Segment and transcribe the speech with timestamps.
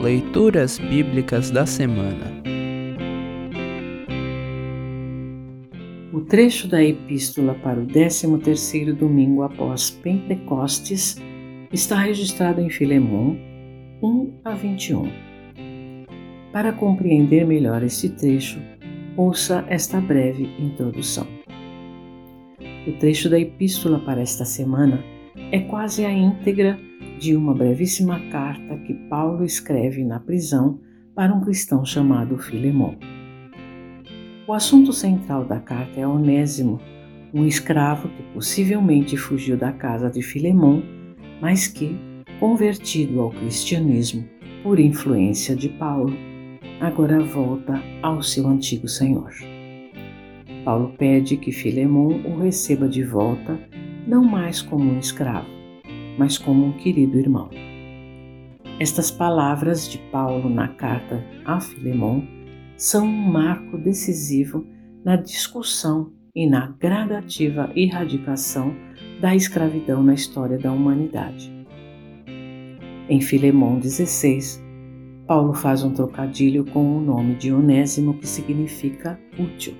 [0.00, 2.32] Leituras Bíblicas da Semana.
[6.10, 11.18] O trecho da epístola para o 13º domingo após Pentecostes
[11.70, 13.36] está registrado em Filemão
[14.02, 15.12] 1 a 21.
[16.50, 18.58] Para compreender melhor este trecho,
[19.18, 21.26] ouça esta breve introdução.
[22.86, 25.04] O trecho da epístola para esta semana
[25.52, 26.78] é quase a íntegra
[27.20, 30.80] de uma brevíssima carta que Paulo escreve na prisão
[31.14, 32.96] para um cristão chamado Filemão.
[34.46, 36.80] O assunto central da carta é Onésimo,
[37.34, 40.82] um escravo que possivelmente fugiu da casa de Filemão,
[41.42, 41.94] mas que,
[42.40, 44.26] convertido ao cristianismo
[44.62, 46.16] por influência de Paulo,
[46.80, 49.30] agora volta ao seu antigo senhor.
[50.64, 53.60] Paulo pede que Filemão o receba de volta,
[54.06, 55.59] não mais como um escravo,
[56.18, 57.48] mas como um querido irmão.
[58.78, 62.26] Estas palavras de Paulo na carta a Filemão
[62.76, 64.66] são um marco decisivo
[65.04, 68.74] na discussão e na gradativa erradicação
[69.20, 71.52] da escravidão na história da humanidade.
[73.08, 74.62] Em Filemão 16,
[75.26, 79.74] Paulo faz um trocadilho com o nome de Onésimo que significa útil.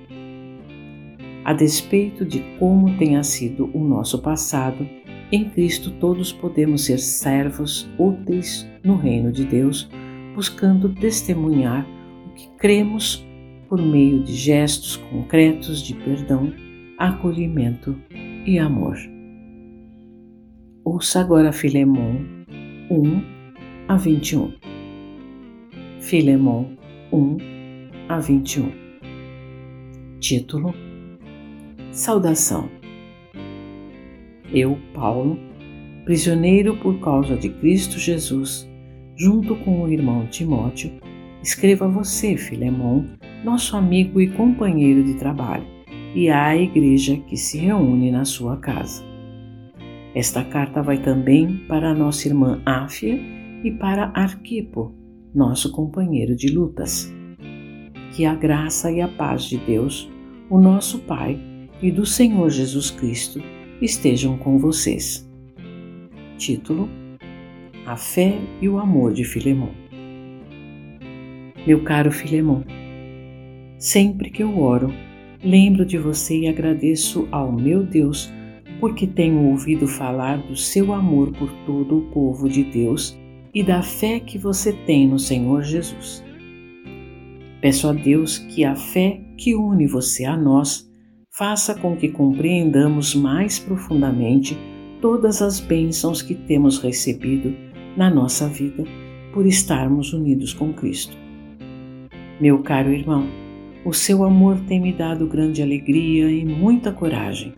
[1.43, 4.87] A despeito de como tenha sido o nosso passado,
[5.31, 9.89] em Cristo todos podemos ser servos úteis no reino de Deus,
[10.35, 11.87] buscando testemunhar
[12.27, 13.25] o que cremos
[13.69, 16.53] por meio de gestos concretos de perdão,
[16.97, 17.95] acolhimento
[18.45, 18.97] e amor.
[20.83, 22.19] Ouça agora Filemão
[22.89, 23.23] 1
[23.87, 24.53] a 21.
[26.01, 26.77] Filemão
[27.13, 27.37] 1
[28.09, 28.71] a 21.
[30.19, 30.73] Título:
[31.91, 32.80] Saudação
[34.53, 35.39] eu, Paulo,
[36.05, 38.69] prisioneiro por causa de Cristo Jesus,
[39.15, 40.91] junto com o irmão Timóteo,
[41.41, 43.05] escrevo a você, Filemão,
[43.43, 45.65] nosso amigo e companheiro de trabalho,
[46.13, 49.03] e à igreja que se reúne na sua casa.
[50.13, 53.17] Esta carta vai também para nossa irmã Áfia
[53.63, 54.93] e para Arquipo,
[55.33, 57.11] nosso companheiro de lutas.
[58.11, 60.11] Que a graça e a paz de Deus,
[60.49, 61.39] o nosso Pai,
[61.81, 63.41] e do Senhor Jesus Cristo
[63.81, 65.27] estejam com vocês.
[66.37, 66.87] Título:
[67.85, 69.71] A fé e o amor de Filemão.
[71.65, 72.63] Meu caro Filemão,
[73.77, 74.91] sempre que eu oro,
[75.43, 78.31] lembro de você e agradeço ao meu Deus
[78.79, 83.15] porque tenho ouvido falar do seu amor por todo o povo de Deus
[83.53, 86.23] e da fé que você tem no Senhor Jesus.
[87.61, 90.90] Peço a Deus que a fé que une você a nós
[91.41, 94.55] faça com que compreendamos mais profundamente
[95.01, 97.51] todas as bênçãos que temos recebido
[97.97, 98.83] na nossa vida
[99.33, 101.17] por estarmos unidos com Cristo.
[102.39, 103.27] Meu caro irmão,
[103.83, 107.55] o seu amor tem me dado grande alegria e muita coragem,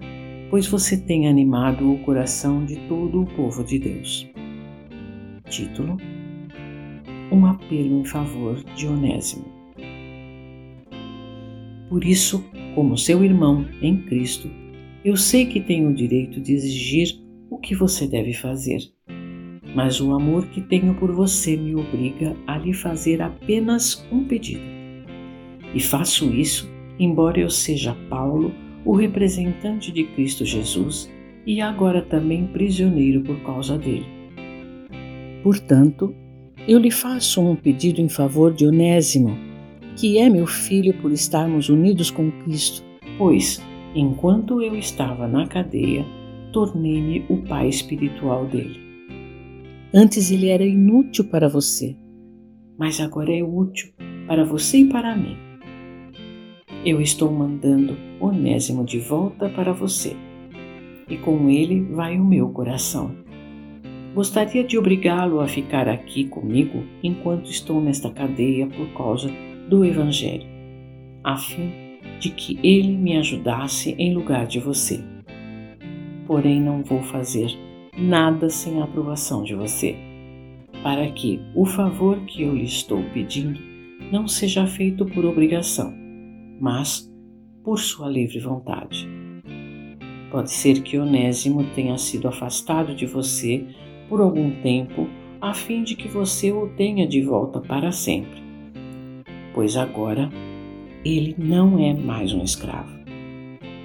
[0.49, 4.31] pois você tem animado o coração de todo o povo de Deus.
[5.49, 5.97] Título:
[7.29, 9.43] Um apelo em favor de Onésimo.
[11.89, 12.41] Por isso,
[12.75, 14.49] como seu irmão em Cristo,
[15.03, 17.19] eu sei que tenho o direito de exigir
[17.49, 18.79] o que você deve fazer.
[19.75, 24.61] Mas o amor que tenho por você me obriga a lhe fazer apenas um pedido.
[25.73, 26.69] E faço isso,
[26.99, 28.53] embora eu seja Paulo,
[28.85, 31.11] o representante de Cristo Jesus,
[31.45, 34.05] e agora também prisioneiro por causa dele.
[35.41, 36.13] Portanto,
[36.67, 39.52] eu lhe faço um pedido em favor de Onésimo
[39.95, 42.83] que é meu filho por estarmos unidos com Cristo,
[43.17, 43.61] pois,
[43.95, 46.05] enquanto eu estava na cadeia,
[46.51, 48.79] tornei-me o pai espiritual dele.
[49.93, 51.95] Antes ele era inútil para você,
[52.77, 53.93] mas agora é útil
[54.27, 55.37] para você e para mim.
[56.85, 60.15] Eu estou mandando Onésimo de volta para você,
[61.07, 63.15] e com ele vai o meu coração.
[64.15, 69.31] Gostaria de obrigá-lo a ficar aqui comigo enquanto estou nesta cadeia por causa
[69.69, 70.47] do Evangelho,
[71.23, 71.71] a fim
[72.19, 75.03] de que ele me ajudasse em lugar de você.
[76.25, 77.51] Porém, não vou fazer
[77.97, 79.95] nada sem a aprovação de você,
[80.81, 83.59] para que o favor que eu lhe estou pedindo
[84.11, 85.93] não seja feito por obrigação,
[86.59, 87.09] mas
[87.63, 89.07] por sua livre vontade.
[90.31, 93.65] Pode ser que Onésimo tenha sido afastado de você
[94.09, 95.07] por algum tempo,
[95.39, 98.42] a fim de que você o tenha de volta para sempre
[99.53, 100.29] pois agora
[101.05, 102.91] ele não é mais um escravo.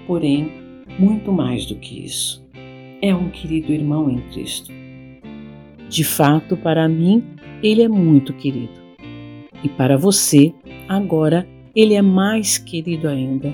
[0.06, 0.50] Porém,
[0.98, 2.44] muito mais do que isso,
[3.02, 4.72] é um querido irmão em Cristo.
[5.88, 7.24] De fato, para mim,
[7.62, 8.78] ele é muito querido.
[9.62, 10.54] E para você,
[10.88, 13.52] agora, ele é mais querido ainda,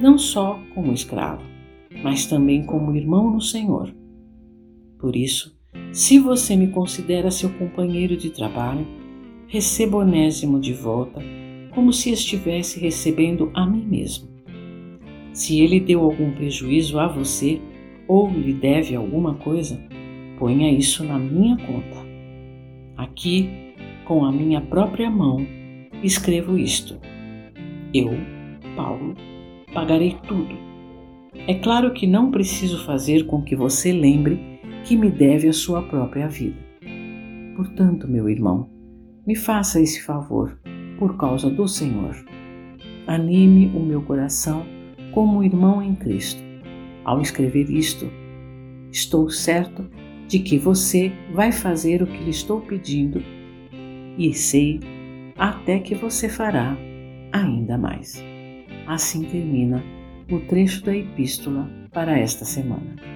[0.00, 1.42] não só como escravo,
[2.02, 3.94] mas também como irmão no Senhor.
[4.98, 5.56] Por isso,
[5.92, 8.86] se você me considera seu companheiro de trabalho,
[9.48, 11.22] receba Onésimo de volta
[11.74, 14.28] como se estivesse recebendo a mim mesmo.
[15.32, 17.60] Se ele deu algum prejuízo a você
[18.08, 19.78] ou lhe deve alguma coisa,
[20.38, 22.06] ponha isso na minha conta.
[22.96, 23.74] Aqui,
[24.06, 25.46] com a minha própria mão,
[26.02, 26.98] escrevo isto.
[27.92, 28.12] Eu,
[28.74, 29.14] Paulo,
[29.72, 30.56] pagarei tudo.
[31.46, 34.40] É claro que não preciso fazer com que você lembre
[34.84, 36.56] que me deve a sua própria vida.
[37.54, 38.68] Portanto, meu irmão,
[39.26, 40.56] me faça esse favor
[40.98, 42.14] por causa do Senhor.
[43.06, 44.64] Anime o meu coração
[45.12, 46.40] como irmão em Cristo.
[47.04, 48.08] Ao escrever isto,
[48.90, 49.88] estou certo
[50.28, 53.22] de que você vai fazer o que lhe estou pedindo
[54.16, 54.80] e sei
[55.36, 56.76] até que você fará
[57.32, 58.22] ainda mais.
[58.86, 59.82] Assim termina
[60.30, 63.15] o trecho da epístola para esta semana.